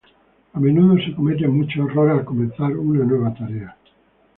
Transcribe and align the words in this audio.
A 0.55 0.59
menudo 0.59 0.97
se 0.99 1.13
cometen 1.13 1.55
muchos 1.55 1.85
errores 1.87 2.17
al 2.17 2.25
comenzar 2.25 2.75
una 2.75 3.05
nueva 3.05 3.31
tarea. 3.35 3.77